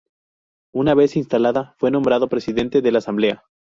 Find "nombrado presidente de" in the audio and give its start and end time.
1.91-2.91